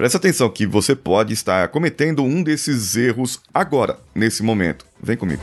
[0.00, 4.86] Presta atenção que você pode estar cometendo um desses erros agora, nesse momento.
[4.98, 5.42] Vem comigo.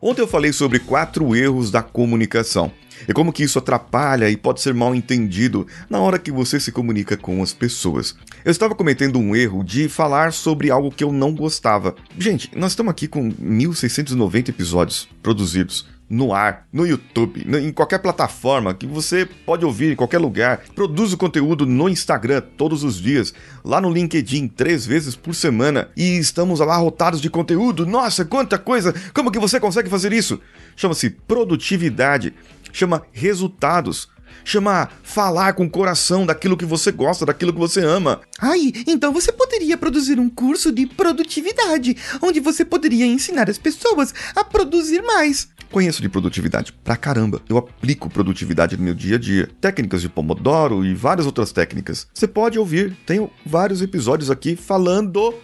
[0.00, 2.70] Ontem eu falei sobre quatro erros da comunicação
[3.08, 6.70] e como que isso atrapalha e pode ser mal entendido na hora que você se
[6.70, 8.14] comunica com as pessoas.
[8.44, 11.96] Eu estava cometendo um erro de falar sobre algo que eu não gostava.
[12.16, 18.74] Gente, nós estamos aqui com 1690 episódios produzidos no ar, no YouTube, em qualquer plataforma
[18.74, 20.62] que você pode ouvir em qualquer lugar.
[20.74, 26.16] Produzo conteúdo no Instagram todos os dias, lá no LinkedIn três vezes por semana e
[26.18, 27.84] estamos abarrotados de conteúdo.
[27.84, 28.94] Nossa, quanta coisa!
[29.12, 30.40] Como que você consegue fazer isso?
[30.76, 32.32] Chama-se produtividade,
[32.72, 34.08] chama resultados
[34.44, 38.20] chama falar com o coração daquilo que você gosta, daquilo que você ama.
[38.38, 44.14] Ai, então você poderia produzir um curso de produtividade, onde você poderia ensinar as pessoas
[44.34, 45.48] a produzir mais.
[45.70, 47.42] Conheço de produtividade pra caramba.
[47.48, 49.48] Eu aplico produtividade no meu dia a dia.
[49.60, 52.06] Técnicas de Pomodoro e várias outras técnicas.
[52.12, 52.96] Você pode ouvir.
[53.04, 55.34] Tenho vários episódios aqui falando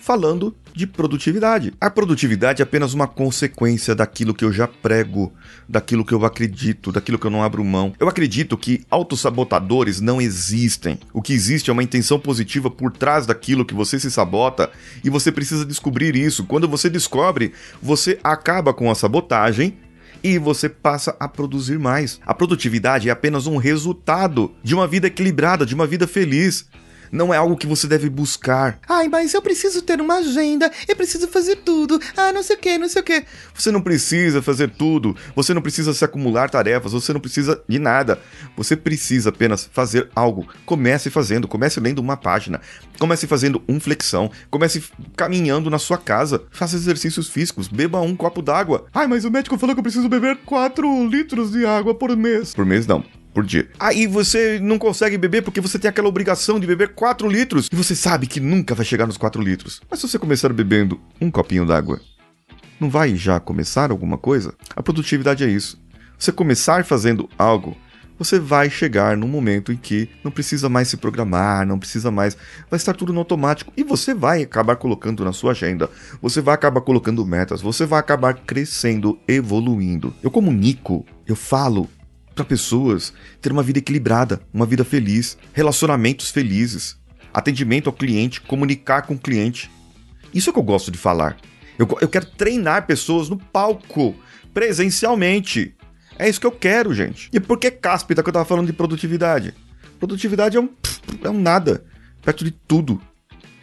[0.00, 1.72] falando de produtividade.
[1.80, 5.32] A produtividade é apenas uma consequência daquilo que eu já prego,
[5.68, 7.94] daquilo que eu acredito, daquilo que eu não abro mão.
[8.00, 10.98] Eu acredito que autossabotadores não existem.
[11.12, 14.68] O que existe é uma intenção positiva por trás daquilo que você se sabota
[15.04, 16.44] e você precisa descobrir isso.
[16.44, 19.76] Quando você descobre, você acaba com a sabotagem
[20.24, 22.18] e você passa a produzir mais.
[22.26, 26.66] A produtividade é apenas um resultado de uma vida equilibrada, de uma vida feliz
[27.10, 28.78] não é algo que você deve buscar.
[28.88, 32.00] Ai, mas eu preciso ter uma agenda, eu preciso fazer tudo.
[32.16, 33.24] Ah, não sei o que, não sei o que.
[33.54, 37.78] Você não precisa fazer tudo, você não precisa se acumular tarefas, você não precisa de
[37.78, 38.18] nada.
[38.56, 40.46] Você precisa apenas fazer algo.
[40.64, 42.60] Comece fazendo, comece lendo uma página,
[42.98, 44.82] comece fazendo um flexão, comece
[45.16, 48.86] caminhando na sua casa, faça exercícios físicos, beba um copo d'água.
[48.92, 52.54] Ai, mas o médico falou que eu preciso beber 4 litros de água por mês.
[52.54, 53.68] Por mês não por dia.
[53.78, 57.76] Aí você não consegue beber porque você tem aquela obrigação de beber 4 litros e
[57.76, 59.82] você sabe que nunca vai chegar nos 4 litros.
[59.90, 62.00] Mas se você começar bebendo um copinho d'água,
[62.78, 64.54] não vai já começar alguma coisa?
[64.74, 65.82] A produtividade é isso.
[66.16, 67.76] Você começar fazendo algo,
[68.16, 72.36] você vai chegar num momento em que não precisa mais se programar, não precisa mais.
[72.70, 75.90] Vai estar tudo no automático e você vai acabar colocando na sua agenda,
[76.22, 80.14] você vai acabar colocando metas, você vai acabar crescendo, evoluindo.
[80.22, 81.88] Eu comunico, eu falo,
[82.34, 86.98] para pessoas ter uma vida equilibrada, uma vida feliz, relacionamentos felizes,
[87.32, 89.70] atendimento ao cliente, comunicar com o cliente.
[90.32, 91.36] Isso é que eu gosto de falar.
[91.78, 94.14] Eu, eu quero treinar pessoas no palco,
[94.52, 95.74] presencialmente.
[96.18, 97.28] É isso que eu quero, gente.
[97.32, 99.54] E por que cáspita que eu tava falando de produtividade?
[99.98, 100.68] Produtividade é um,
[101.22, 101.84] é um nada,
[102.22, 103.00] perto de tudo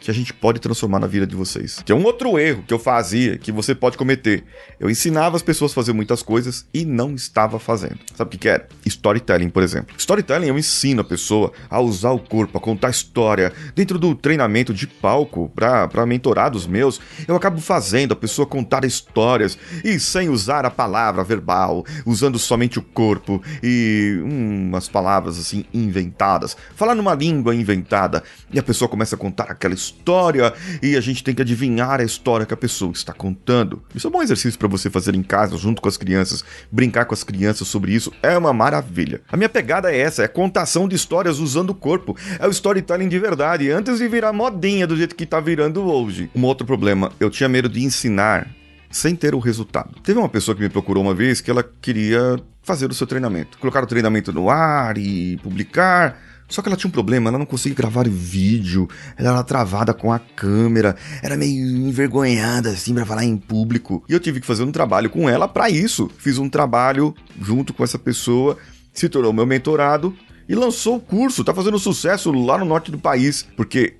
[0.02, 1.80] que a gente pode transformar na vida de vocês.
[1.84, 4.44] Que é um outro erro que eu fazia, que você pode cometer.
[4.78, 7.98] Eu ensinava as pessoas a fazer muitas coisas e não estava fazendo.
[8.14, 8.68] Sabe o que, que era?
[8.84, 9.94] Storytelling, por exemplo.
[9.96, 13.52] Storytelling eu ensino a pessoa a usar o corpo, a contar história.
[13.74, 19.56] Dentro do treinamento de palco para mentorados meus, eu acabo fazendo a pessoa contar histórias
[19.84, 25.64] e sem usar a palavra verbal, usando somente o corpo e hum, umas palavras assim
[25.72, 26.56] inventadas.
[26.74, 31.00] Falar numa língua inventada e a pessoa começa a contar aquela história história e a
[31.00, 33.82] gente tem que adivinhar a história que a pessoa está contando.
[33.94, 37.04] Isso é um bom exercício para você fazer em casa, junto com as crianças, brincar
[37.04, 39.20] com as crianças sobre isso, é uma maravilha.
[39.30, 43.08] A minha pegada é essa, é contação de histórias usando o corpo, é o storytelling
[43.08, 46.30] de verdade, antes de virar modinha do jeito que tá virando hoje.
[46.34, 48.48] Um outro problema, eu tinha medo de ensinar
[48.90, 50.00] sem ter o resultado.
[50.02, 53.58] Teve uma pessoa que me procurou uma vez que ela queria fazer o seu treinamento,
[53.58, 56.16] colocar o treinamento no ar e publicar
[56.52, 58.86] só que ela tinha um problema, ela não conseguia gravar vídeo,
[59.16, 64.04] ela era travada com a câmera, era meio envergonhada assim para falar em público.
[64.08, 66.10] E eu tive que fazer um trabalho com ela para isso.
[66.18, 68.58] Fiz um trabalho junto com essa pessoa,
[68.92, 70.14] se tornou meu mentorado
[70.48, 73.94] e lançou o curso, tá fazendo sucesso lá no norte do país, porque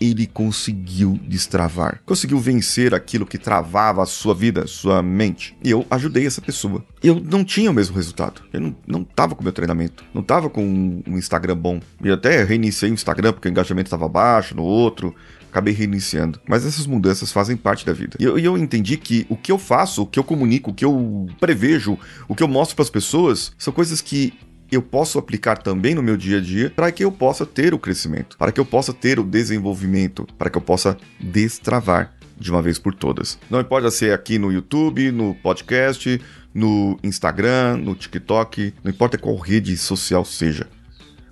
[0.00, 2.00] ele conseguiu destravar.
[2.04, 5.56] Conseguiu vencer aquilo que travava a sua vida, sua mente.
[5.62, 6.84] E eu ajudei essa pessoa.
[7.02, 8.42] Eu não tinha o mesmo resultado.
[8.52, 10.04] Eu não, não tava com meu treinamento.
[10.12, 11.80] Não tava com um Instagram bom.
[12.02, 15.14] E até reiniciei o Instagram porque o engajamento estava baixo, no outro
[15.54, 16.40] acabei reiniciando.
[16.48, 18.16] Mas essas mudanças fazem parte da vida.
[18.18, 20.84] E eu, eu, entendi que o que eu faço, o que eu comunico, o que
[20.84, 21.96] eu prevejo,
[22.26, 24.34] o que eu mostro para as pessoas, são coisas que
[24.70, 27.78] eu posso aplicar também no meu dia a dia para que eu possa ter o
[27.78, 32.62] crescimento, para que eu possa ter o desenvolvimento, para que eu possa destravar de uma
[32.62, 33.38] vez por todas.
[33.48, 36.20] Não importa ser aqui no YouTube, no podcast,
[36.52, 40.66] no Instagram, no TikTok, não importa qual rede social seja.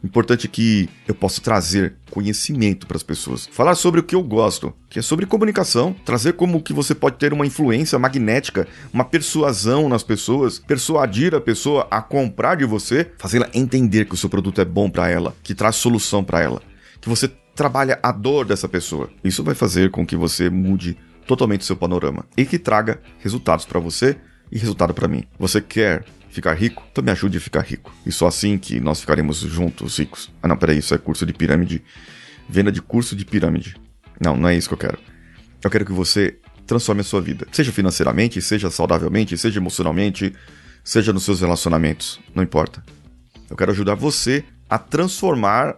[0.04, 3.46] Importante que eu possa trazer conhecimento para as pessoas.
[3.46, 5.94] Falar sobre o que eu gosto, que é sobre comunicação.
[6.04, 11.40] Trazer como que você pode ter uma influência magnética, uma persuasão nas pessoas, persuadir a
[11.40, 15.34] pessoa a comprar de você, fazê-la entender que o seu produto é bom para ela,
[15.42, 16.60] que traz solução para ela,
[17.00, 19.08] que você trabalha a dor dessa pessoa.
[19.22, 20.96] Isso vai fazer com que você mude
[21.26, 24.16] totalmente seu panorama e que traga resultados para você
[24.50, 25.24] e resultado para mim.
[25.38, 26.82] Você quer ficar rico?
[26.90, 27.94] Então me ajude a ficar rico.
[28.06, 30.30] E só assim que nós ficaremos juntos ricos.
[30.42, 31.82] Ah não, peraí, isso é curso de pirâmide.
[32.48, 33.76] Venda de curso de pirâmide.
[34.20, 34.98] Não, não é isso que eu quero.
[35.62, 37.46] Eu quero que você transforme a sua vida.
[37.52, 40.32] Seja financeiramente, seja saudavelmente, seja emocionalmente,
[40.82, 42.20] seja nos seus relacionamentos.
[42.34, 42.82] Não importa.
[43.48, 45.76] Eu quero ajudar você a transformar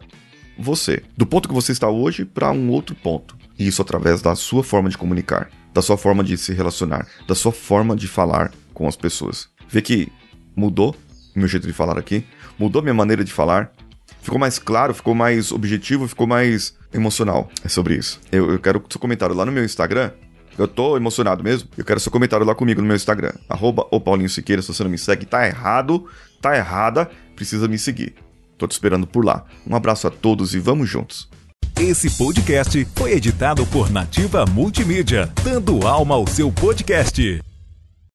[0.59, 3.37] você do ponto que você está hoje para um outro ponto.
[3.59, 7.35] E isso através da sua forma de comunicar, da sua forma de se relacionar, da
[7.35, 9.49] sua forma de falar com as pessoas.
[9.69, 10.13] Vê que
[10.57, 10.97] mudou
[11.35, 12.25] meu jeito de falar aqui,
[12.59, 13.73] mudou minha maneira de falar,
[14.23, 17.51] ficou mais claro, ficou mais objetivo, ficou mais emocional.
[17.65, 18.21] É sobre isso.
[18.31, 20.13] Eu, eu quero seu comentário lá no meu Instagram.
[20.57, 21.69] Eu tô emocionado mesmo.
[21.77, 23.33] Eu quero seu comentário lá comigo no meu Instagram.
[23.49, 24.63] Arroba o Paulinho Siqueira.
[24.63, 26.07] Se você não me segue, tá errado,
[26.41, 28.15] tá errada, precisa me seguir.
[28.57, 29.45] Tô te esperando por lá.
[29.67, 31.29] Um abraço a todos e vamos juntos.
[31.77, 37.43] Esse podcast foi editado por Nativa Multimídia, dando alma ao seu podcast.